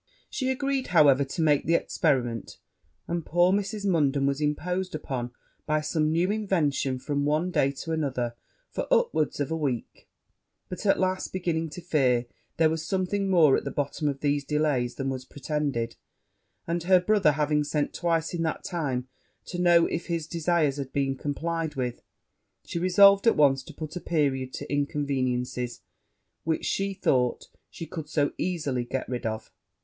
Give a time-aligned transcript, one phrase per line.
[0.31, 2.57] She agreed, however, to make the experiment;
[3.07, 3.85] and poor Mrs.
[3.85, 5.29] Munden was imposed upon,
[5.67, 8.35] by some new invention, from one day to another,
[8.71, 10.09] for upwards of a week:
[10.69, 12.25] but, at last, beginning to fear
[12.57, 15.97] there was something more at the bottom of these delays than was pretended,
[16.65, 19.07] and her brother having sent twice in that time
[19.45, 22.01] to know if his desires had been complied with,
[22.65, 25.81] she resolved at once to put a period to inconveniences
[26.43, 29.51] which she thought she could so easily get rid of.